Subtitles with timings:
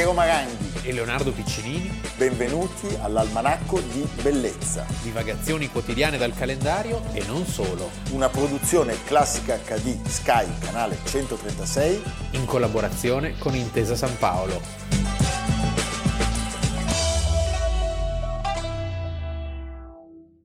[0.00, 2.00] Piero Maranghi e Leonardo Piccinini.
[2.16, 4.86] Benvenuti all'Almanacco di Bellezza.
[5.02, 7.90] Divagazioni quotidiane dal calendario e non solo.
[8.12, 12.02] Una produzione classica HD Sky, canale 136.
[12.30, 14.62] In collaborazione con Intesa San Paolo.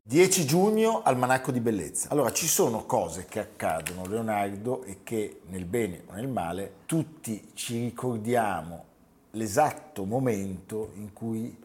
[0.03, 2.09] 10 giugno, almanacco di bellezza.
[2.11, 7.51] Allora, ci sono cose che accadono, Leonardo, e che nel bene o nel male tutti
[7.53, 8.94] ci ricordiamo
[9.35, 11.63] l'esatto momento in cui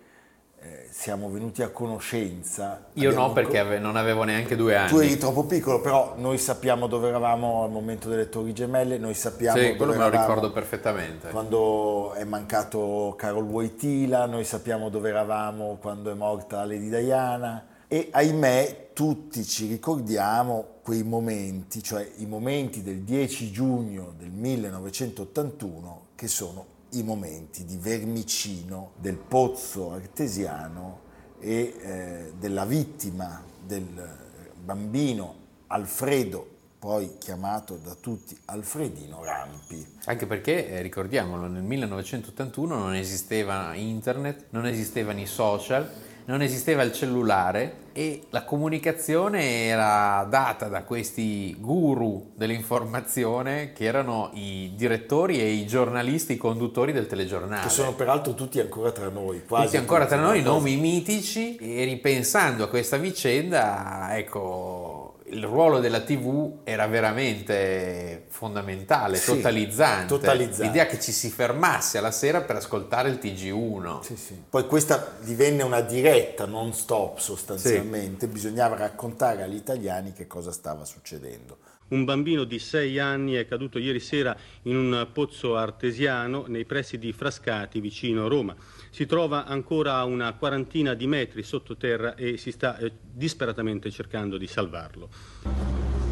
[0.62, 2.88] eh, siamo venuti a conoscenza.
[2.94, 4.90] Io no, perché ave- non avevo neanche due anni.
[4.90, 9.14] Tu eri troppo piccolo, però noi sappiamo dove eravamo al momento delle Torri Gemelle, noi
[9.14, 11.30] sappiamo sì, quello me lo ricordo perfettamente.
[11.30, 18.08] Quando è mancato Carol Wojtyla, noi sappiamo dove eravamo quando è morta Lady Diana e
[18.10, 26.28] ahimè tutti ci ricordiamo quei momenti, cioè i momenti del 10 giugno del 1981 che
[26.28, 31.00] sono i momenti di Vermicino, del pozzo artesiano
[31.38, 34.18] e eh, della vittima del
[34.62, 35.34] bambino
[35.68, 39.86] Alfredo poi chiamato da tutti Alfredino Rampi.
[40.06, 45.86] Anche perché, eh, ricordiamolo, nel 1981 non esisteva internet, non esistevano i social,
[46.30, 54.30] non esisteva il cellulare e la comunicazione era data da questi guru dell'informazione che erano
[54.34, 57.64] i direttori e i giornalisti, i conduttori del telegiornale.
[57.64, 59.44] Che sono peraltro tutti ancora tra noi.
[59.44, 65.78] Quasi tutti ancora tra noi, nomi mitici e ripensando a questa vicenda, ecco, il ruolo
[65.78, 70.06] della TV era veramente fondamentale, sì, totalizzante.
[70.06, 70.64] totalizzante.
[70.64, 74.02] L'idea che ci si fermasse alla sera per ascoltare il TG1.
[74.02, 74.42] Sì, sì.
[74.48, 80.84] Poi questa divenne una diretta non stop sostanzialmente, bisognava raccontare agli italiani che cosa stava
[80.84, 81.58] succedendo.
[81.88, 86.98] Un bambino di 6 anni è caduto ieri sera in un pozzo artesiano nei pressi
[86.98, 88.54] di Frascati, vicino Roma
[88.90, 94.36] si trova ancora a una quarantina di metri sottoterra e si sta eh, disperatamente cercando
[94.36, 95.08] di salvarlo.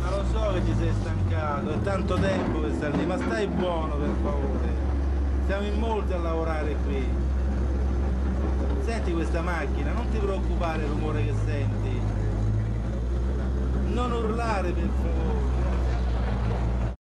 [0.01, 3.47] Ma lo so che ti sei stancato, è tanto tempo che stai lì, ma stai
[3.49, 4.69] buono per favore.
[5.47, 7.05] Siamo in molti a lavorare qui.
[8.85, 12.01] Senti questa macchina, non ti preoccupare del rumore che senti.
[13.93, 15.48] Non urlare per favore.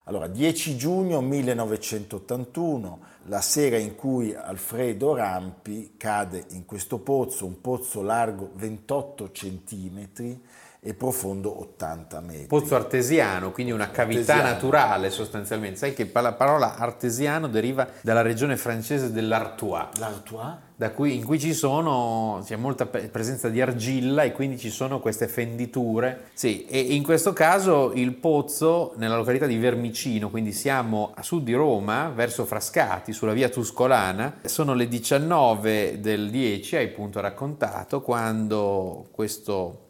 [0.06, 7.62] Allora, 10 giugno 1981, la sera in cui Alfredo Rampi cade in questo pozzo, un
[7.62, 10.42] pozzo largo 28 centimetri
[10.84, 12.46] e profondo 80 metri.
[12.48, 14.50] Pozzo artesiano, quindi una cavità artesiano.
[14.50, 15.78] naturale sostanzialmente.
[15.78, 19.88] Sai che la parola artesiano deriva dalla regione francese dell'Artois.
[19.98, 20.56] L'Artois?
[20.76, 25.00] Da cui, in cui ci sono, c'è molta presenza di argilla e quindi ci sono
[25.00, 26.26] queste fenditure.
[26.34, 31.44] Sì, e in questo caso il pozzo nella località di Vermicino, quindi siamo a sud
[31.44, 38.02] di Roma, verso Frascati, sulla via Tuscolana, sono le 19 del 10, hai appunto raccontato,
[38.02, 39.83] quando questo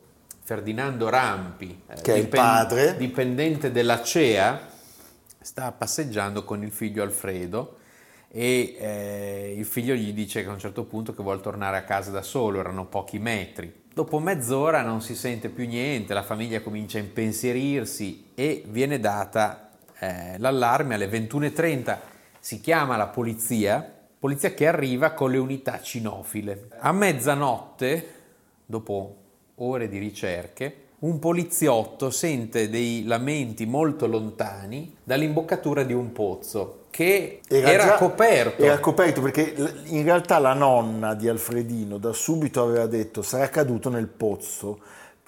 [0.46, 4.68] Ferdinando Rampi, eh, che è il padre, dipendente della CEA,
[5.40, 7.78] sta passeggiando con il figlio Alfredo
[8.28, 11.84] e eh, il figlio gli dice che a un certo punto che vuole tornare a
[11.84, 13.84] casa da solo, erano pochi metri.
[13.94, 19.70] Dopo mezz'ora non si sente più niente, la famiglia comincia a impensierirsi e viene data
[20.00, 21.98] eh, l'allarme alle 21.30,
[22.40, 23.90] si chiama la polizia,
[24.20, 26.68] polizia che arriva con le unità cinofile.
[26.80, 28.14] A mezzanotte,
[28.66, 29.23] dopo
[29.56, 37.42] ore di ricerche, un poliziotto sente dei lamenti molto lontani dall'imboccatura di un pozzo che
[37.48, 38.62] era, era già, coperto.
[38.62, 39.54] Era coperto perché
[39.86, 44.80] in realtà la nonna di Alfredino da subito aveva detto sarà caduto nel pozzo.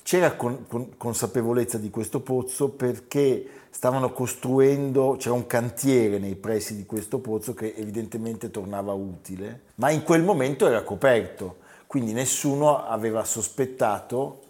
[0.02, 6.76] C'era con, con, consapevolezza di questo pozzo perché stavano costruendo, c'era un cantiere nei pressi
[6.76, 11.64] di questo pozzo che evidentemente tornava utile, ma in quel momento era coperto
[11.96, 14.42] quindi nessuno aveva sospettato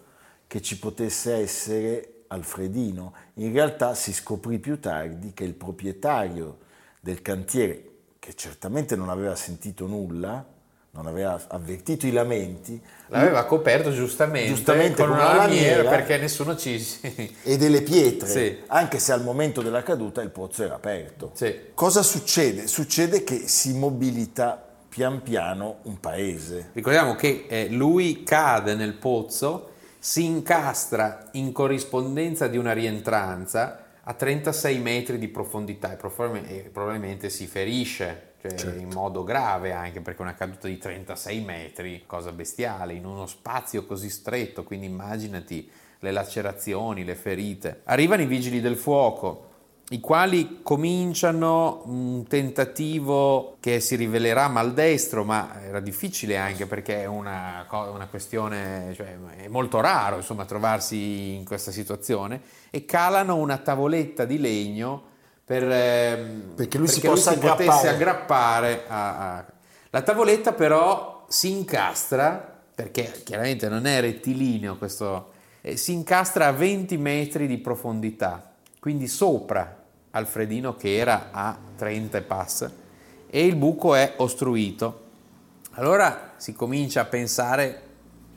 [0.48, 3.14] che ci potesse essere Alfredino.
[3.36, 6.58] In realtà si scoprì più tardi che il proprietario
[7.00, 7.84] del cantiere,
[8.18, 10.44] che certamente non aveva sentito nulla,
[10.90, 12.82] non aveva avvertito i lamenti.
[13.10, 16.84] L'aveva coperto giustamente, giustamente con, con una, lamiera, lamiera perché nessuno ci...
[17.44, 18.64] e delle pietre, sì.
[18.70, 21.30] anche se al momento della caduta il pozzo era aperto.
[21.36, 21.56] Sì.
[21.76, 22.66] Cosa succede?
[22.66, 24.65] Succede che si mobilita
[24.96, 26.70] pian piano un paese.
[26.72, 34.14] Ricordiamo che eh, lui cade nel pozzo, si incastra in corrispondenza di una rientranza a
[34.14, 38.80] 36 metri di profondità e probabilmente si ferisce, cioè certo.
[38.80, 43.86] in modo grave anche perché una caduta di 36 metri, cosa bestiale, in uno spazio
[43.86, 45.70] così stretto, quindi immaginati
[46.00, 47.82] le lacerazioni, le ferite.
[47.84, 49.55] Arrivano i vigili del fuoco,
[49.90, 57.06] i quali cominciano un tentativo che si rivelerà maldestro, ma era difficile anche perché è
[57.06, 62.42] una, una questione, cioè, è molto raro insomma, trovarsi in questa situazione,
[62.72, 65.04] e calano una tavoletta di legno
[65.46, 67.90] per, ehm, perché lui perché si, possa lui si potesse aggrappare.
[67.90, 69.46] aggrappare a, a...
[69.92, 75.30] La tavoletta però si incastra, perché chiaramente non è rettilineo questo,
[75.62, 78.50] eh, si incastra a 20 metri di profondità
[78.86, 82.72] quindi sopra Alfredino che era a 30 e passa,
[83.28, 85.06] e il buco è ostruito.
[85.72, 87.82] Allora si comincia a pensare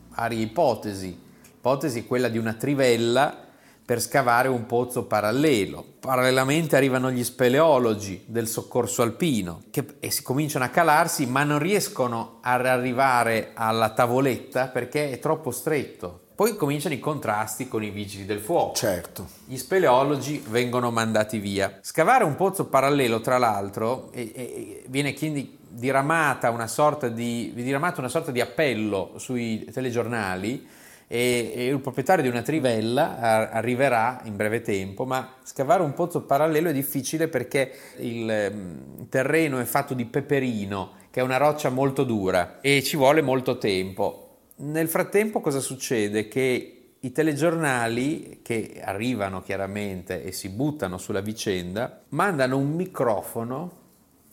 [0.08, 1.20] varie ipotesi.
[1.44, 3.44] L'ipotesi è quella di una trivella
[3.84, 5.84] per scavare un pozzo parallelo.
[6.00, 11.58] Parallelamente arrivano gli speleologi del soccorso alpino che, e si cominciano a calarsi, ma non
[11.58, 16.27] riescono ad arrivare alla tavoletta perché è troppo stretto.
[16.38, 18.72] Poi cominciano i contrasti con i vigili del fuoco.
[18.76, 19.26] Certo.
[19.44, 21.80] Gli speleologi vengono mandati via.
[21.80, 27.98] Scavare un pozzo parallelo, tra l'altro, e, e, viene quindi diramata una, sorta di, diramata
[27.98, 30.64] una sorta di appello sui telegiornali
[31.08, 36.22] e, e, il proprietario di una trivella arriverà in breve tempo, ma scavare un pozzo
[36.22, 41.68] parallelo è difficile perché il mm, terreno è fatto di peperino, che è una roccia
[41.68, 44.27] molto dura e ci vuole molto tempo.
[44.60, 46.26] Nel frattempo cosa succede?
[46.26, 53.76] Che i telegiornali che arrivano chiaramente e si buttano sulla vicenda mandano un microfono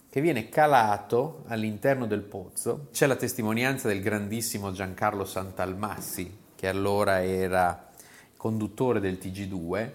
[0.10, 2.88] che viene calato all'interno del pozzo.
[2.92, 7.92] C'è la testimonianza del grandissimo Giancarlo Santalmassi, che allora era
[8.36, 9.92] conduttore del TG2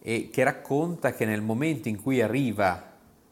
[0.00, 2.90] e che racconta che nel momento in cui arriva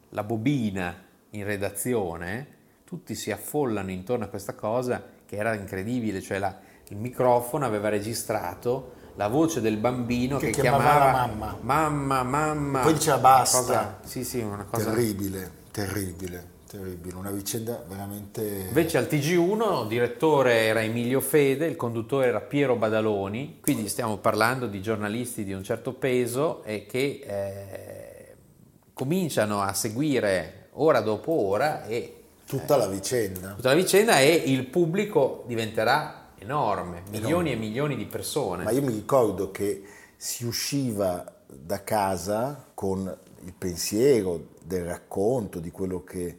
[0.09, 2.47] la bobina in redazione,
[2.83, 6.53] tutti si affollano intorno a questa cosa che era incredibile, cioè la,
[6.89, 11.57] il microfono aveva registrato la voce del bambino che, che chiamava, chiamava mamma.
[11.61, 12.79] mamma, mamma.
[12.81, 13.59] E poi diceva basta.
[13.59, 19.87] Cosa, sì, sì, una cosa terribile, terribile, terribile, una vicenda veramente Invece al TG1 il
[19.87, 25.53] direttore era Emilio Fede, il conduttore era Piero Badaloni, quindi stiamo parlando di giornalisti di
[25.53, 28.35] un certo peso e che eh,
[28.91, 32.20] cominciano a seguire ora dopo ora e
[32.57, 33.53] tutta la vicenda.
[33.53, 37.51] Tutta la vicenda e il pubblico diventerà enorme, milioni enorme.
[37.51, 38.63] e milioni di persone.
[38.63, 39.83] Ma io mi ricordo che
[40.17, 46.37] si usciva da casa con il pensiero del racconto, di quello che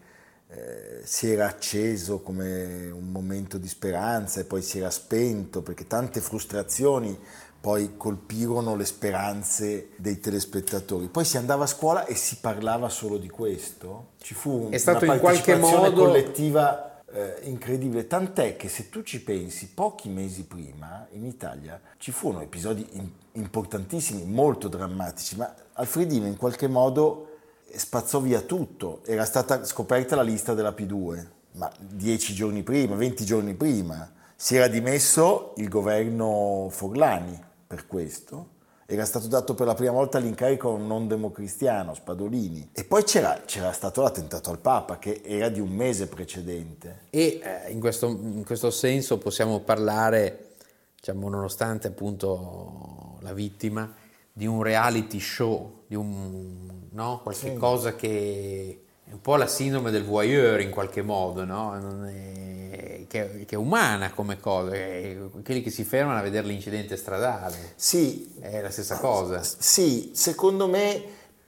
[0.49, 5.87] eh, si era acceso come un momento di speranza e poi si era spento, perché
[5.87, 7.19] tante frustrazioni
[7.63, 11.07] poi colpirono le speranze dei telespettatori.
[11.07, 14.15] Poi si andava a scuola e si parlava solo di questo.
[14.21, 19.05] Ci fu È stato una in qualche modo collettiva eh, incredibile, tant'è che se tu
[19.05, 25.55] ci pensi, pochi mesi prima in Italia ci furono episodi in, importantissimi, molto drammatici, ma
[25.75, 27.29] Alfredino in qualche modo
[27.73, 29.03] spazzò via tutto.
[29.05, 34.57] Era stata scoperta la lista della P2, ma dieci giorni prima, venti giorni prima, si
[34.57, 38.61] era dimesso il governo Forlani per questo.
[38.85, 42.69] Era stato dato per la prima volta l'incarico a un non democristiano, Spadolini.
[42.75, 47.07] E poi c'era, c'era stato l'attentato al Papa, che era di un mese precedente.
[47.09, 50.57] E eh, in, questo, in, questo, senso possiamo parlare,
[50.97, 53.91] diciamo, nonostante appunto la vittima,
[54.31, 57.21] di un reality show, di un, no?
[57.23, 57.57] qualche sì.
[57.57, 58.82] cosa che
[59.13, 62.07] è un po' la sindrome del voyeur in qualche modo, no?
[62.07, 67.75] È che, che, è umana come cosa, quelli che si fermano a vedere l'incidente stradale.
[67.77, 68.33] Sì.
[68.41, 69.43] È la stessa cosa.
[69.43, 71.03] Sì, secondo me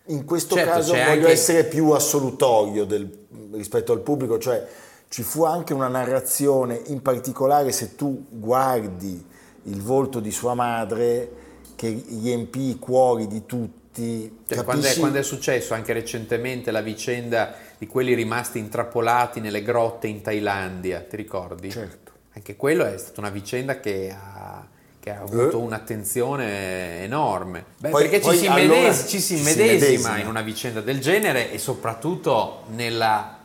[0.09, 1.30] in questo certo, caso voglio anche...
[1.30, 4.62] essere più assolutorio del, rispetto al pubblico, cioè
[5.09, 9.26] ci fu anche una narrazione, in particolare se tu guardi
[9.62, 11.30] il volto di sua madre,
[11.76, 16.81] che riempì i cuori di tutti cioè, quando, è, quando, è, successo anche recentemente la
[16.81, 21.71] vicenda di quelli rimasti intrappolati nelle grotte in Thailandia, ti ricordi?
[21.71, 22.11] Certo.
[22.33, 24.67] Anche quello è stata una vicenda che ha,
[24.99, 25.63] che ha avuto eh.
[25.63, 27.67] un'attenzione enorme.
[27.79, 30.81] Beh, poi, perché poi ci, si, allora, medesi, ci si ci medesima in una vicenda
[30.81, 33.39] del genere e soprattutto nella,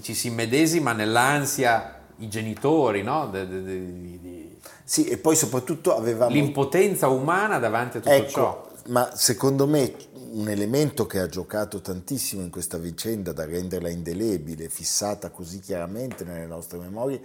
[0.00, 3.28] ci si medesima nell'ansia i genitori, no?
[3.28, 6.32] De, de, de, sì, e poi soprattutto avevamo...
[6.32, 9.94] L'impotenza umana davanti a tutto ecco, ciò ma secondo me
[10.32, 16.24] un elemento che ha giocato tantissimo in questa vicenda da renderla indelebile, fissata così chiaramente
[16.24, 17.20] nelle nostre memorie,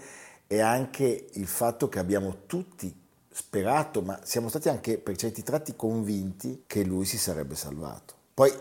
[0.47, 2.93] è anche il fatto che abbiamo tutti
[3.31, 8.13] sperato, ma siamo stati anche per certi tratti convinti che lui si sarebbe salvato.
[8.33, 8.51] Poi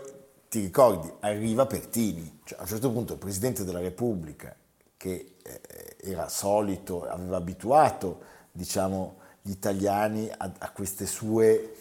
[0.49, 4.55] ti ricordi, arriva Pertini, cioè, a un certo punto il Presidente della Repubblica,
[4.97, 8.21] che eh, era solito, aveva abituato
[8.51, 11.74] diciamo, gli italiani a, a queste sue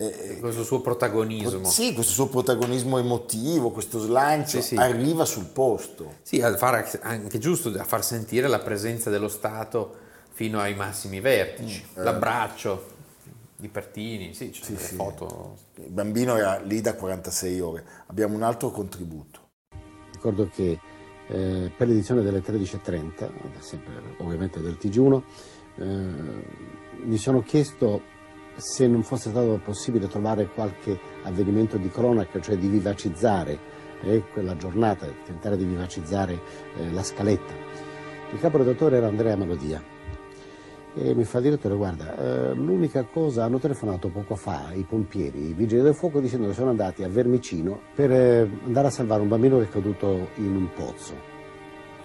[0.00, 1.68] eh, questo suo protagonismo.
[1.68, 4.76] Sì, questo suo protagonismo emotivo, questo slancio, sì, sì.
[4.76, 6.14] arriva sul posto.
[6.22, 9.94] Sì, a far, anche giusto a far sentire la presenza dello Stato
[10.30, 12.98] fino ai massimi vertici, mm, l'abbraccio
[13.56, 14.94] di Pertini, sì, c'è sì, sì.
[14.94, 15.58] foto.
[15.74, 17.84] Il bambino era lì da 46 ore.
[18.06, 19.48] Abbiamo un altro contributo.
[20.14, 20.80] Ricordo che
[21.28, 23.28] eh, per l'edizione delle 13.30,
[23.58, 25.22] sempre ovviamente del TG1,
[25.76, 25.84] eh,
[27.02, 28.18] mi sono chiesto
[28.60, 33.58] se non fosse stato possibile trovare qualche avvenimento di cronaca, cioè di vivacizzare
[34.02, 36.40] eh, quella giornata, tentare di vivacizzare
[36.76, 37.52] eh, la scaletta.
[38.32, 39.82] Il capo redattore era Andrea Melodia.
[40.92, 42.16] E mi fa il direttore guarda
[42.50, 46.52] eh, l'unica cosa hanno telefonato poco fa i pompieri i vigili del fuoco dicendo che
[46.52, 50.56] sono andati a Vermicino per eh, andare a salvare un bambino che è caduto in
[50.56, 51.14] un pozzo.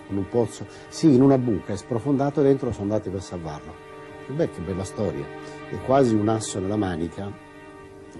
[0.09, 3.73] In un pozzo sì in una buca è sprofondato dentro sono andati per salvarlo.
[4.27, 5.25] Beh che bella storia
[5.69, 7.31] è quasi un asso nella manica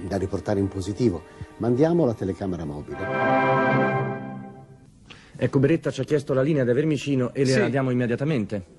[0.08, 1.24] da riportare in positivo.
[1.58, 2.98] Mandiamo la telecamera mobile.
[5.38, 7.60] Ecco, Beretta ci ha chiesto la linea da Vermicino e le sì.
[7.60, 8.74] la diamo immediatamente.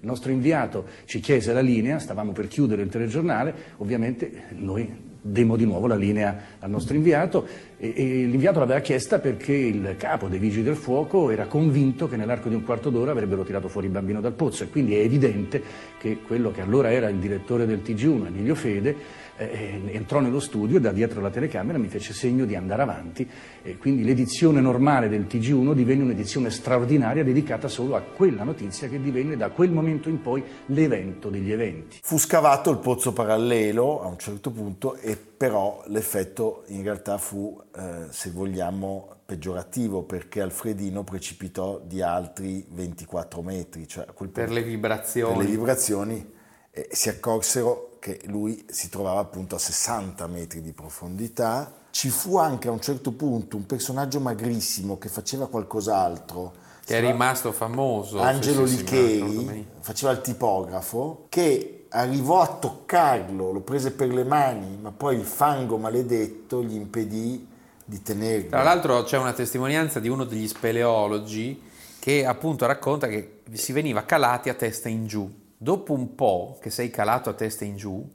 [0.00, 5.56] Il nostro inviato ci chiese la linea, stavamo per chiudere il telegiornale, ovviamente noi demmo
[5.56, 7.46] di nuovo la linea al nostro inviato.
[7.78, 12.16] E, e l'inviato l'aveva chiesta perché il capo dei vigili del fuoco era convinto che
[12.16, 14.64] nell'arco di un quarto d'ora avrebbero tirato fuori il bambino dal pozzo.
[14.64, 15.62] E quindi è evidente
[15.98, 20.78] che quello che allora era il direttore del TG1, Emilio Fede, eh, entrò nello studio
[20.78, 23.28] e da dietro la telecamera mi fece segno di andare avanti
[23.62, 29.00] e quindi l'edizione normale del TG1 divenne un'edizione straordinaria dedicata solo a quella notizia che
[29.00, 31.98] divenne da quel momento in poi l'evento degli eventi.
[32.02, 37.60] Fu scavato il pozzo parallelo a un certo punto e però l'effetto in realtà fu,
[37.76, 43.86] eh, se vogliamo, peggiorativo perché Alfredino precipitò di altri 24 metri.
[43.86, 45.34] Cioè per le vibrazioni.
[45.34, 46.32] Per le vibrazioni
[46.70, 51.72] eh, si accorsero che lui si trovava appunto a 60 metri di profondità.
[51.90, 56.52] Ci fu anche a un certo punto un personaggio magrissimo che faceva qualcos'altro.
[56.84, 58.20] Che è rimasto famoso.
[58.20, 64.92] Angelo Licheri, faceva il tipografo, che arrivò a toccarlo, lo prese per le mani, ma
[64.92, 67.44] poi il fango maledetto gli impedì
[67.84, 68.50] di tenerlo.
[68.50, 71.60] Tra l'altro c'è una testimonianza di uno degli speleologi
[71.98, 76.70] che appunto racconta che si veniva calati a testa in giù dopo un po' che
[76.70, 78.08] sei calato a testa in giù,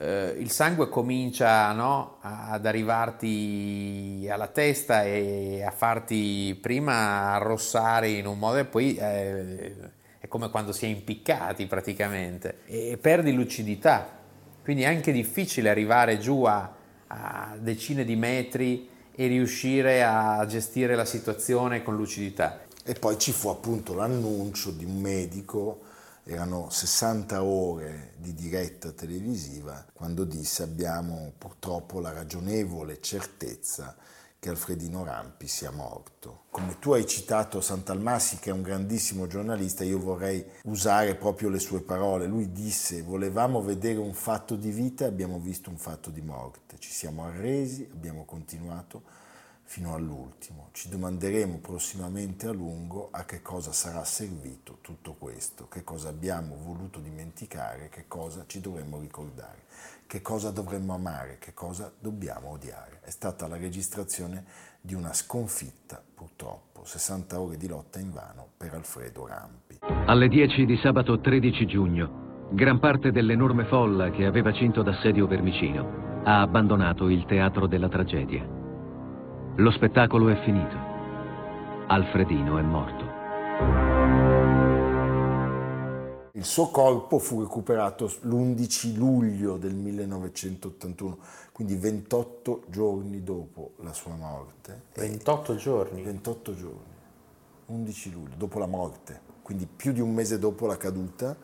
[0.00, 8.26] eh, il sangue comincia no, ad arrivarti alla testa e a farti prima arrossare in
[8.26, 9.74] un modo e poi eh,
[10.18, 14.16] è come quando si è impiccati praticamente e perdi lucidità.
[14.62, 16.74] Quindi è anche difficile arrivare giù a,
[17.08, 22.60] a decine di metri e riuscire a gestire la situazione con lucidità.
[22.84, 25.80] E poi ci fu appunto l'annuncio di un medico
[26.30, 33.96] erano 60 ore di diretta televisiva quando disse abbiamo purtroppo la ragionevole certezza
[34.38, 36.42] che Alfredino Rampi sia morto.
[36.50, 41.58] Come tu hai citato Santalmassi, che è un grandissimo giornalista, io vorrei usare proprio le
[41.58, 42.26] sue parole.
[42.26, 46.76] Lui disse volevamo vedere un fatto di vita abbiamo visto un fatto di morte.
[46.78, 49.02] Ci siamo arresi, abbiamo continuato
[49.68, 50.70] fino all'ultimo.
[50.72, 56.56] Ci domanderemo prossimamente a lungo a che cosa sarà servito tutto questo, che cosa abbiamo
[56.56, 59.64] voluto dimenticare, che cosa ci dovremmo ricordare,
[60.06, 63.00] che cosa dovremmo amare, che cosa dobbiamo odiare.
[63.02, 64.46] È stata la registrazione
[64.80, 69.80] di una sconfitta, purtroppo, 60 ore di lotta in vano per Alfredo Rampi.
[70.06, 76.22] Alle 10 di sabato 13 giugno, gran parte dell'enorme folla che aveva cinto d'assedio Vermicino
[76.24, 78.57] ha abbandonato il teatro della tragedia.
[79.58, 80.76] Lo spettacolo è finito.
[81.88, 83.04] Alfredino è morto.
[86.34, 91.18] Il suo corpo fu recuperato l'11 luglio del 1981,
[91.50, 94.82] quindi 28 giorni dopo la sua morte.
[94.94, 96.02] 28 giorni?
[96.02, 96.94] 28 giorni,
[97.66, 101.36] 11 luglio, dopo la morte, quindi più di un mese dopo la caduta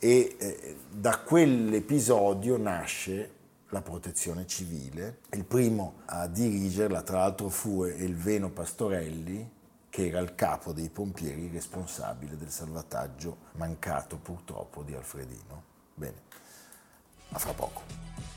[0.00, 3.33] e eh, da quell'episodio nasce
[3.74, 5.18] la protezione civile.
[5.30, 9.50] Il primo a dirigerla, tra l'altro, fu Elveno Pastorelli,
[9.90, 15.62] che era il capo dei pompieri responsabile del salvataggio mancato purtroppo di Alfredino.
[15.92, 16.22] Bene,
[17.30, 18.33] a fra poco.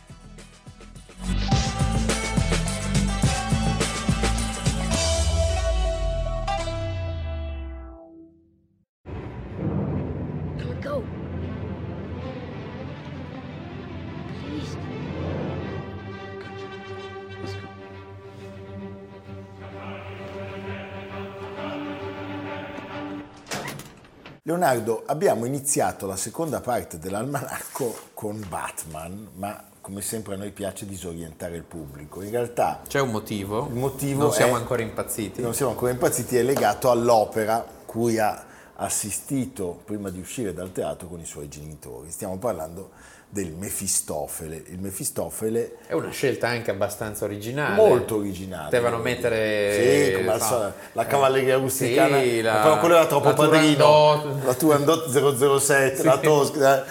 [24.57, 30.87] Leonardo, abbiamo iniziato la seconda parte dell'almanacco con Batman, ma come sempre a noi piace
[30.87, 32.23] disorientare il pubblico.
[32.23, 33.67] In realtà c'è un motivo.
[33.67, 35.41] Il motivo non siamo è, ancora impazziti.
[35.43, 38.45] Non siamo ancora impazziti, è legato all'opera cui ha
[38.77, 42.09] assistito prima di uscire dal teatro con i suoi genitori.
[42.09, 42.89] Stiamo parlando
[43.29, 44.63] del Mefistofele.
[44.67, 47.75] Il Mefistofele è una scelta anche abbastanza originale.
[47.75, 48.65] Molto originale.
[48.65, 53.05] Potevano mettere sì, come al solito, la cavalleria eh, rusticana, sì, la, però quello era
[53.07, 54.21] troppo la padrino.
[54.21, 54.43] Turandot.
[54.45, 56.03] La Turandot 007, sì.
[56.03, 56.85] la Tosca.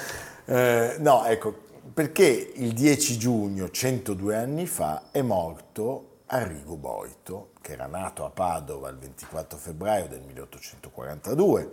[0.45, 1.55] Eh, no, ecco,
[1.93, 8.31] perché il 10 giugno, 102 anni fa, è morto Arrigo Boito, che era nato a
[8.31, 11.71] Padova il 24 febbraio del 1842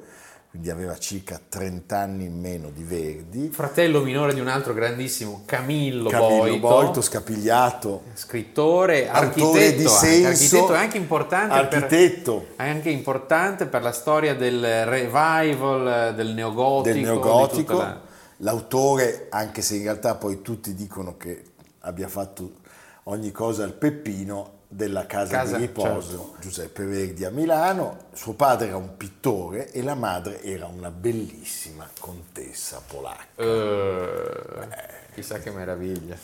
[0.54, 3.50] quindi aveva circa 30 anni in meno di Verdi.
[3.50, 10.28] Fratello minore di un altro grandissimo, Camillo, Camillo Boito, Boito scapigliato, scrittore, architetto, di senso,
[10.28, 12.46] architetto è anche importante, architetto.
[12.56, 16.94] Per, anche importante per la storia del revival del neogotico.
[16.94, 17.78] Del neogotico.
[17.78, 18.02] La...
[18.38, 21.46] L'autore, anche se in realtà poi tutti dicono che
[21.80, 22.58] abbia fatto
[23.06, 26.36] ogni cosa al Peppino, della casa, casa di riposo certo.
[26.40, 27.98] Giuseppe Verdi a Milano.
[28.14, 33.44] Suo padre era un pittore e la madre era una bellissima contessa polacca.
[33.44, 34.68] Uh,
[35.14, 36.18] chissà che meraviglia.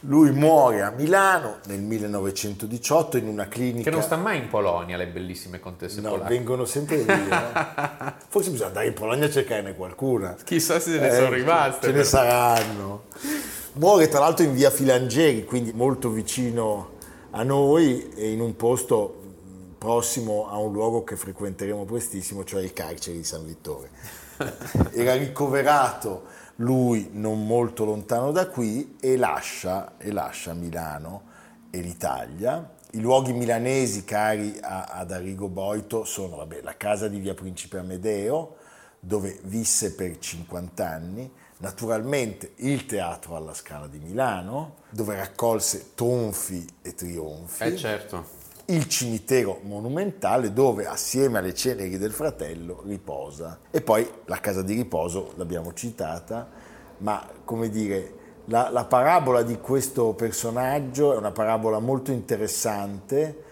[0.00, 3.88] Lui muore a Milano nel 1918 in una clinica.
[3.88, 6.34] Che non sta mai in Polonia, le bellissime contesse no, polacche.
[6.34, 7.04] vengono sempre lì.
[7.06, 8.12] Eh?
[8.28, 10.36] Forse bisogna andare in Polonia a cercarne qualcuna.
[10.44, 11.86] Chissà se ne eh, sono rimaste.
[11.86, 13.04] Ce ne saranno.
[13.72, 16.95] Muore tra l'altro in via Filangeri, quindi molto vicino
[17.36, 19.24] a noi e in un posto
[19.76, 23.90] prossimo a un luogo che frequenteremo prestissimo, cioè il carcere di San Vittore.
[24.92, 31.22] Era ricoverato lui non molto lontano da qui e lascia, e lascia Milano
[31.68, 32.74] e l'Italia.
[32.92, 37.76] I luoghi milanesi cari a, ad Arrigo Boito sono vabbè, la casa di via Principe
[37.76, 38.56] Amedeo,
[38.98, 46.66] dove visse per 50 anni, naturalmente il Teatro alla Scala di Milano, dove raccolse tonfi
[46.82, 47.62] e trionfi.
[47.62, 48.44] Eh certo.
[48.66, 53.60] Il cimitero monumentale dove assieme alle ceneri del fratello riposa.
[53.70, 56.48] E poi la casa di riposo l'abbiamo citata,
[56.98, 63.44] ma come dire, la, la parabola di questo personaggio è una parabola molto interessante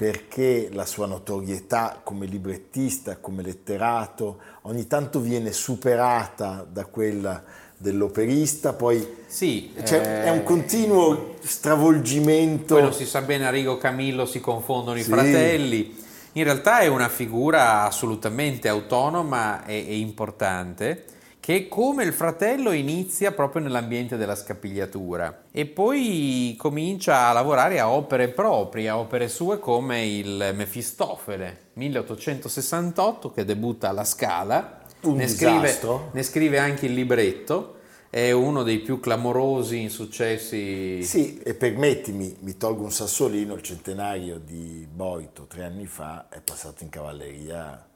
[0.00, 7.44] perché la sua notorietà come librettista, come letterato, ogni tanto viene superata da quella
[7.76, 12.76] dell'operista, poi sì, cioè, eh, è un continuo stravolgimento.
[12.76, 15.10] Poi non si sa bene, Arrigo Camillo si confondono i sì.
[15.10, 15.94] fratelli.
[16.32, 21.04] In realtà è una figura assolutamente autonoma e, e importante
[21.40, 27.90] che come il fratello inizia proprio nell'ambiente della scapigliatura e poi comincia a lavorare a
[27.90, 35.78] opere proprie, a opere sue come il Mefistofele 1868 che debutta alla Scala, ne scrive,
[36.12, 37.76] ne scrive anche il libretto.
[38.10, 41.00] È uno dei più clamorosi insuccessi.
[41.04, 46.40] Sì, e permettimi, mi tolgo un sassolino, il centenario di Boito tre anni fa è
[46.40, 47.89] passato in cavalleria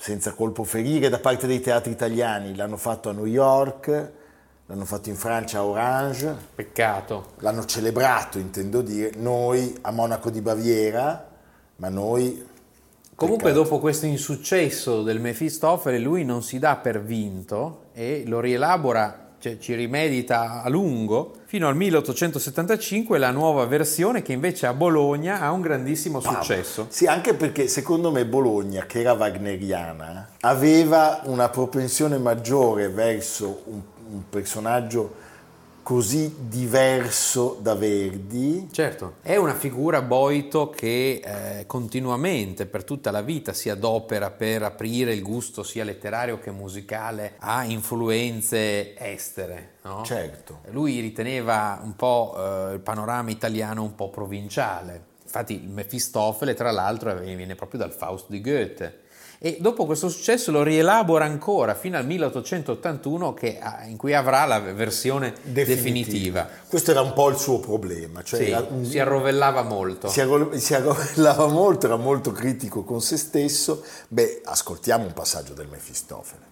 [0.00, 2.56] senza colpo ferire da parte dei teatri italiani.
[2.56, 4.12] L'hanno fatto a New York,
[4.64, 6.34] l'hanno fatto in Francia a Orange.
[6.54, 7.32] Peccato.
[7.40, 11.28] L'hanno celebrato, intendo dire, noi a Monaco di Baviera,
[11.76, 12.48] ma noi...
[13.14, 13.68] Comunque Peccato.
[13.68, 19.58] dopo questo insuccesso del Mefistofele lui non si dà per vinto e lo rielabora cioè,
[19.58, 25.50] ci rimedita a lungo, fino al 1875 la nuova versione che invece a Bologna ha
[25.50, 26.86] un grandissimo successo.
[26.90, 33.80] Sì, anche perché secondo me Bologna, che era wagneriana, aveva una propensione maggiore verso un,
[34.10, 35.28] un personaggio
[35.82, 38.68] così diverso da Verdi.
[38.70, 44.62] Certo, è una figura Boito che eh, continuamente per tutta la vita si adopera per
[44.62, 49.74] aprire il gusto sia letterario che musicale a influenze estere.
[49.82, 50.02] No?
[50.04, 50.60] Certo.
[50.70, 55.08] Lui riteneva un po' eh, il panorama italiano un po' provinciale.
[55.22, 58.99] Infatti il Mefistofele, tra l'altro, viene proprio dal Faust di Goethe
[59.42, 64.60] e dopo questo successo lo rielabora ancora fino al 1881 che, in cui avrà la
[64.60, 65.74] versione definitiva.
[65.74, 66.48] definitiva.
[66.68, 68.22] Questo era un po' il suo problema.
[68.22, 68.84] Cioè sì, un...
[68.84, 70.08] si arrovellava molto.
[70.08, 70.58] Si, arro...
[70.58, 73.82] si arrovellava molto, era molto critico con se stesso.
[74.08, 76.49] Beh, ascoltiamo un passaggio del Mefistofele.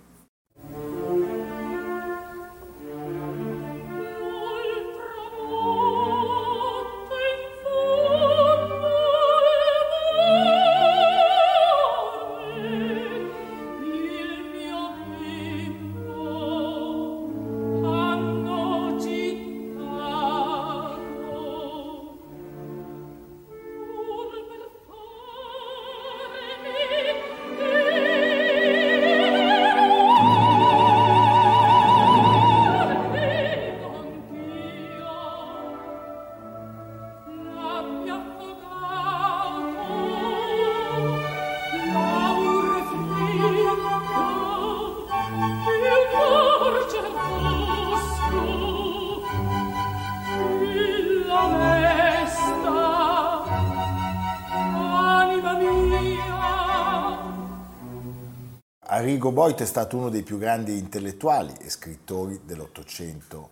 [59.29, 63.51] Arrigo Boito è stato uno dei più grandi intellettuali e scrittori dell'Ottocento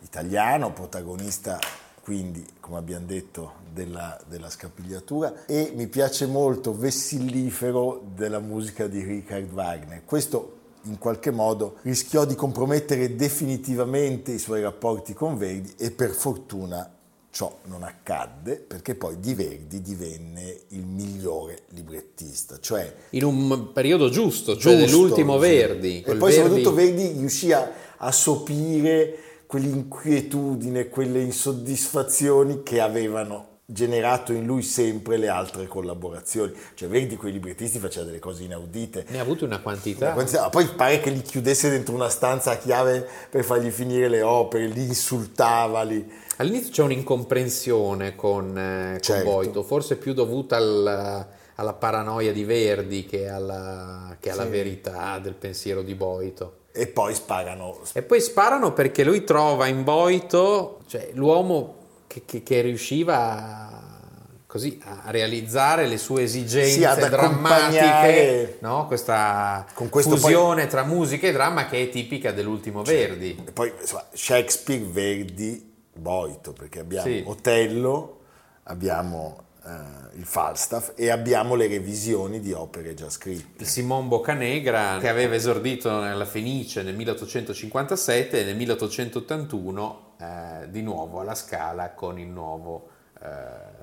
[0.00, 1.58] italiano, protagonista
[2.00, 9.02] quindi, come abbiamo detto, della, della, scapigliatura e mi piace molto Vessillifero della musica di
[9.02, 10.04] Richard Wagner.
[10.06, 16.10] Questo in qualche modo rischiò di compromettere definitivamente i suoi rapporti con Verdi e per
[16.12, 16.90] fortuna
[17.30, 24.08] ciò non accadde perché poi Di Verdi divenne il migliore librettista, cioè in un periodo
[24.08, 26.02] giusto, cioè giusto, nell'ultimo Verdi.
[26.02, 26.34] E poi Verdi...
[26.34, 35.16] soprattutto Verdi riuscì a, a sopire quell'inquietudine, quelle insoddisfazioni che avevano generato in lui sempre
[35.16, 36.52] le altre collaborazioni.
[36.74, 39.06] Cioè, Verdi quei librettisti faceva delle cose inaudite.
[39.08, 40.06] Ne ha avuto una quantità.
[40.06, 40.48] Una quantità.
[40.48, 44.66] Poi pare che li chiudesse dentro una stanza a chiave per fargli finire le opere,
[44.66, 45.82] li insultava.
[45.82, 46.04] Li...
[46.36, 49.30] All'inizio c'è un'incomprensione con, eh, con certo.
[49.30, 54.50] Boito, forse più dovuta al, alla paranoia di Verdi che alla, che alla sì.
[54.50, 56.56] verità del pensiero di Boito.
[56.72, 57.80] E poi sparano.
[57.92, 61.79] E poi sparano perché lui trova in Boito cioè, l'uomo
[62.10, 63.98] che, che, che riusciva
[64.44, 68.86] così a realizzare le sue esigenze sì, drammatiche, no?
[68.86, 70.70] questa fusione poi...
[70.70, 73.44] tra musica e dramma che è tipica dell'ultimo cioè, Verdi.
[73.46, 77.22] E poi insomma, Shakespeare, Verdi, Boito, perché abbiamo sì.
[77.24, 78.18] Otello,
[78.64, 83.64] abbiamo eh, il Falstaff e abbiamo le revisioni di opere già scritte.
[83.64, 91.20] Simon Boccanegra che aveva esordito nella Fenice nel 1857 e nel 1881 eh, di nuovo
[91.20, 92.88] alla Scala con il nuovo
[93.22, 93.28] eh,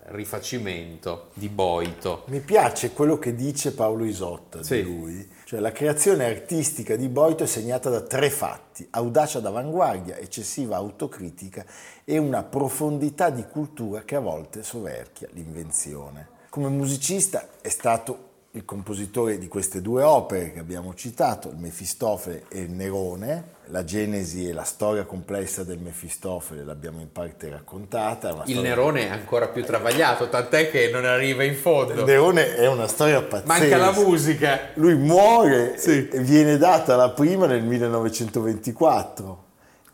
[0.08, 2.24] rifacimento di Boito.
[2.28, 4.78] Mi piace quello che dice Paolo Isotta sì.
[4.78, 10.18] di lui, cioè la creazione artistica di Boito è segnata da tre fatti, audacia d'avanguardia,
[10.18, 11.64] eccessiva autocritica
[12.04, 16.28] e una profondità di cultura che a volte soverchia l'invenzione.
[16.50, 18.27] Come musicista è stato
[18.58, 23.56] il compositore di queste due opere che abbiamo citato, il Mefistofele e il Nerone.
[23.70, 28.44] La genesi e la storia complessa del Mefistofele l'abbiamo in parte raccontata.
[28.46, 28.60] il.
[28.62, 31.94] Nerone è ancora più travagliato, tant'è che non arriva in fondo.
[31.94, 33.60] Il Nerone è una storia pazzesca.
[33.60, 34.60] Manca la musica.
[34.76, 36.08] Lui muore sì.
[36.08, 39.44] e viene data la prima nel 1924.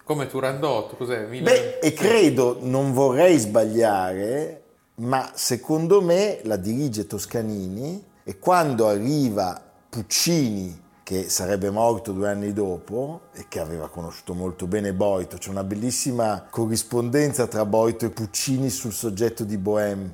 [0.04, 1.26] Come Turandot, cos'è?
[1.26, 4.62] Beh, e credo, non vorrei sbagliare,
[4.96, 12.54] ma secondo me la dirige Toscanini e quando arriva Puccini, che sarebbe morto due anni
[12.54, 18.10] dopo e che aveva conosciuto molto bene Boito, c'è una bellissima corrispondenza tra Boito e
[18.10, 20.12] Puccini sul soggetto di Bohème,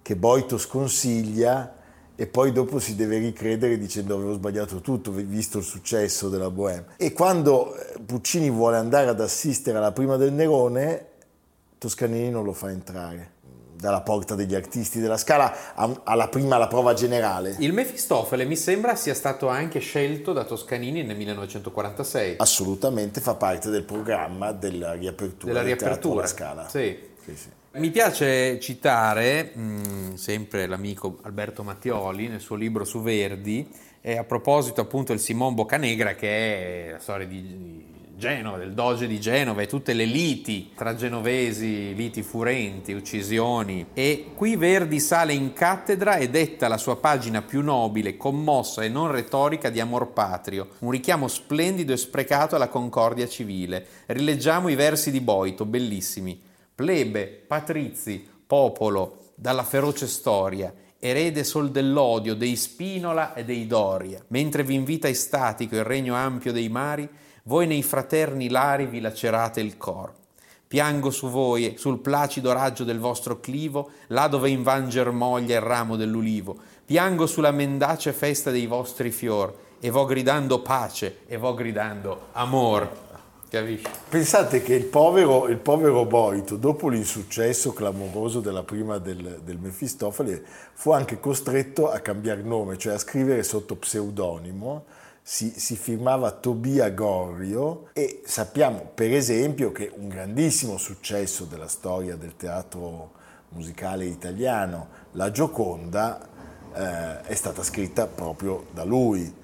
[0.00, 1.74] che Boito sconsiglia
[2.16, 6.86] e poi dopo si deve ricredere dicendo avevo sbagliato tutto visto il successo della Bohème.
[6.96, 11.08] E quando eh, Puccini vuole andare ad assistere alla prima del Nerone,
[11.76, 13.33] Toscanini non lo fa entrare
[13.84, 17.54] dalla porta degli artisti della Scala alla prima alla prova generale.
[17.58, 22.36] Il Mefistofele mi sembra sia stato anche scelto da Toscanini nel 1946.
[22.38, 26.14] Assolutamente fa parte del programma della riapertura della riapertura.
[26.14, 26.68] della Scala.
[26.68, 27.12] Sì.
[27.22, 27.48] Sì, sì.
[27.72, 33.68] Mi piace citare mh, mm, sempre l'amico Alberto Mattioli nel suo libro su Verdi,
[34.00, 37.84] e a proposito appunto del Simon Boccanegra che è la storia di
[38.16, 43.86] Genova, del doge di Genova e tutte le liti tra genovesi, liti furenti, uccisioni.
[43.92, 48.88] E qui Verdi sale in cattedra e detta la sua pagina più nobile, commossa e
[48.88, 53.86] non retorica di amor patrio, un richiamo splendido e sprecato alla concordia civile.
[54.06, 56.40] Rileggiamo i versi di Boito, bellissimi.
[56.74, 64.62] Plebe, patrizi, popolo, dalla feroce storia, erede sol dell'odio dei Spinola e dei Doria, mentre
[64.62, 67.08] vi invita estatico il regno ampio dei mari,
[67.46, 70.12] voi nei fraterni lari vi lacerate il cor.
[70.66, 75.96] Piango su voi, sul placido raggio del vostro clivo, là dove invan germoglia il ramo
[75.96, 76.56] dell'ulivo.
[76.86, 83.02] Piango sulla mendace festa dei vostri fior, e vo gridando pace, e vo gridando amor.
[83.50, 83.86] Capisci?
[84.08, 90.42] Pensate che il povero, il povero Boito, dopo l'insuccesso clamoroso della prima del, del Mefistofele,
[90.72, 94.84] fu anche costretto a cambiare nome, cioè a scrivere sotto pseudonimo
[95.26, 102.14] si, si, firmava Tobia Gorrio e sappiamo per esempio che un grandissimo successo della storia
[102.14, 103.12] del teatro
[103.48, 106.28] musicale italiano, La Gioconda,
[106.74, 109.34] eh, è stata scritta proprio da lui,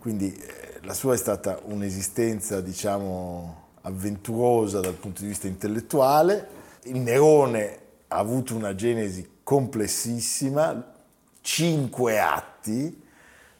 [0.00, 6.48] quindi eh, la sua è stata un'esistenza diciamo avventurosa dal punto di vista intellettuale,
[6.84, 10.94] il Nerone ha avuto una genesi complessissima,
[11.42, 13.06] cinque atti,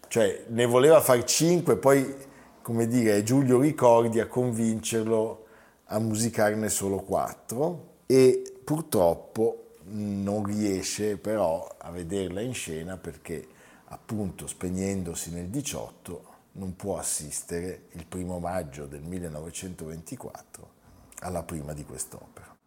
[0.08, 2.14] cioè ne voleva far cinque, poi
[2.62, 5.46] come dire Giulio Ricordi a convincerlo
[5.86, 13.46] a musicarne solo quattro e purtroppo non riesce però a vederla in scena perché
[13.86, 20.76] appunto spegnendosi nel 18 non può assistere il primo maggio del 1924
[21.20, 22.57] alla prima di quest'opera.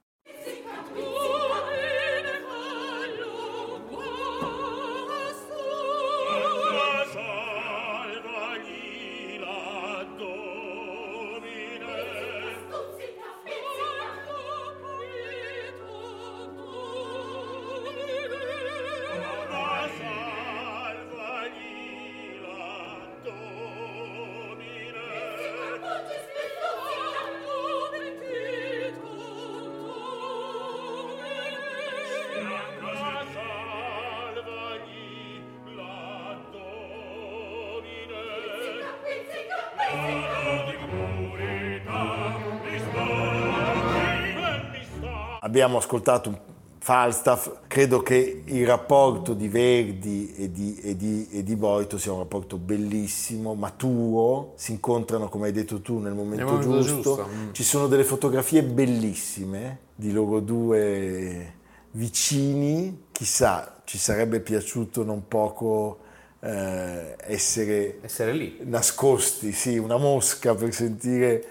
[45.61, 46.39] Abbiamo ascoltato
[46.79, 52.11] Falstaff, credo che il rapporto di Verdi e di, e, di, e di, Boito sia
[52.11, 57.15] un rapporto bellissimo, maturo, si incontrano come hai detto tu nel momento, nel momento giusto.
[57.15, 57.27] giusto.
[57.31, 57.51] Mm.
[57.51, 61.53] Ci sono delle fotografie bellissime di loro due
[61.91, 65.99] vicini, chissà, ci sarebbe piaciuto non poco
[66.39, 68.57] eh, essere, essere lì.
[68.63, 71.45] nascosti, sì, una mosca per sentire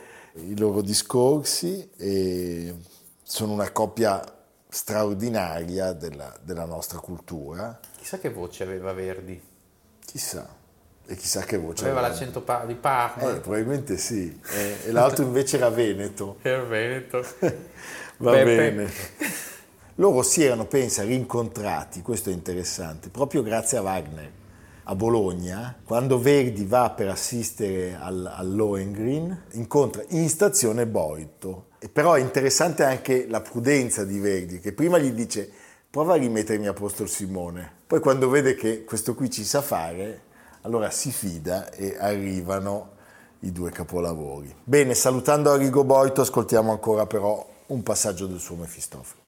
[0.49, 2.75] i loro discorsi e
[3.31, 4.21] sono una coppia
[4.69, 7.79] straordinaria della, della, nostra cultura.
[7.97, 9.41] Chissà che voce aveva Verdi.
[10.05, 10.49] Chissà.
[11.07, 12.01] E chissà che voce aveva.
[12.01, 13.31] Aveva l'accento pa- di Parma.
[13.31, 14.37] Eh, probabilmente sì.
[14.53, 16.39] Eh, e l'altro invece era Veneto.
[16.43, 17.25] Era Veneto.
[18.19, 18.45] Va Pepe.
[18.45, 18.93] bene.
[19.95, 24.31] Loro si erano, pensa, rincontrati, questo è interessante, proprio grazie a Wagner
[24.85, 31.69] a Bologna, quando Verdi va per assistere al, al Lohengrin, incontra in stazione Boito.
[31.89, 35.51] Però è interessante anche la prudenza di Verdi, che prima gli dice
[35.91, 37.79] prova a rimettermi a posto il Simone.
[37.87, 40.23] Poi quando vede che questo qui ci sa fare,
[40.63, 42.99] allora si fida e arrivano
[43.41, 44.55] i due capolavori.
[44.63, 49.23] Bene, salutando Arrigo Boito, ascoltiamo ancora però un passaggio del suo Mefistofele.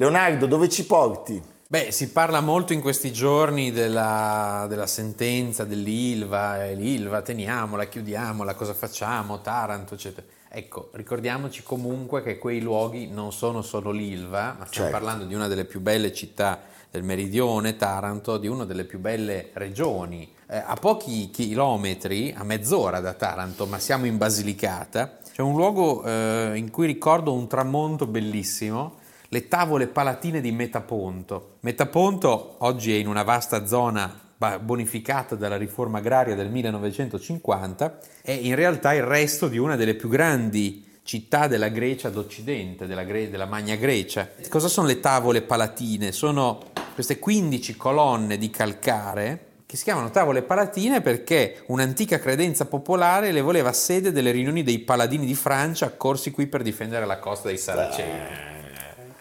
[0.00, 1.42] Leonardo, dove ci porti?
[1.68, 8.54] Beh, si parla molto in questi giorni della, della sentenza dell'Ilva, eh, l'Ilva teniamola, chiudiamola,
[8.54, 10.26] cosa facciamo, Taranto, eccetera.
[10.48, 14.90] Ecco, ricordiamoci comunque che quei luoghi non sono solo l'Ilva, ma stiamo certo.
[14.90, 19.50] parlando di una delle più belle città del meridione, Taranto, di una delle più belle
[19.52, 20.32] regioni.
[20.48, 26.02] Eh, a pochi chilometri, a mezz'ora da Taranto, ma siamo in Basilicata, c'è un luogo
[26.04, 28.96] eh, in cui ricordo un tramonto bellissimo
[29.32, 31.58] le tavole palatine di Metaponto.
[31.60, 34.28] Metaponto oggi è in una vasta zona
[34.60, 40.08] bonificata dalla riforma agraria del 1950, è in realtà il resto di una delle più
[40.08, 44.28] grandi città della Grecia d'Occidente, della, Gre- della Magna Grecia.
[44.48, 46.10] Cosa sono le tavole palatine?
[46.10, 46.62] Sono
[46.94, 53.40] queste 15 colonne di calcare che si chiamano tavole palatine perché un'antica credenza popolare le
[53.40, 57.58] voleva sede delle riunioni dei paladini di Francia accorsi qui per difendere la costa dei
[57.58, 58.59] Saraceni.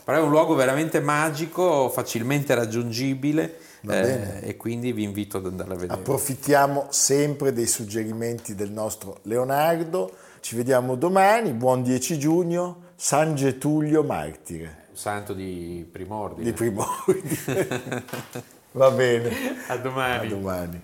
[0.10, 5.74] Però è un luogo veramente magico, facilmente raggiungibile eh, e quindi vi invito ad andare
[5.74, 6.00] a vedere.
[6.00, 10.12] Approfittiamo sempre dei suggerimenti del nostro Leonardo.
[10.39, 14.88] Ci vediamo domani, buon 10 giugno, San Getulio Martire.
[14.93, 16.43] Santo di primordiale.
[16.43, 18.04] Di primordiale.
[18.74, 19.32] Va bene.
[19.67, 20.26] A domani.
[20.26, 20.84] A domani.